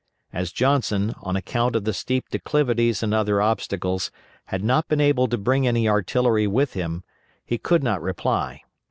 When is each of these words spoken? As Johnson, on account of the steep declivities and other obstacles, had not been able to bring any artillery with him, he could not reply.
As 0.33 0.51
Johnson, 0.51 1.13
on 1.21 1.35
account 1.35 1.75
of 1.75 1.83
the 1.83 1.93
steep 1.93 2.27
declivities 2.31 3.03
and 3.03 3.13
other 3.13 3.39
obstacles, 3.39 4.09
had 4.45 4.63
not 4.63 4.87
been 4.87 4.99
able 4.99 5.27
to 5.27 5.37
bring 5.37 5.67
any 5.67 5.87
artillery 5.87 6.47
with 6.47 6.73
him, 6.73 7.03
he 7.45 7.59
could 7.59 7.83
not 7.83 8.01
reply. 8.01 8.63